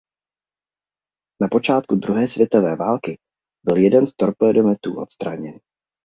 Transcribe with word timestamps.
Na 1.41 1.47
počátku 1.47 1.95
druhé 1.95 2.27
světové 2.27 2.75
války 2.75 3.17
byl 3.65 3.77
jeden 3.77 4.07
z 4.07 4.15
torpédometů 4.15 5.01
odstraněn. 5.01 5.59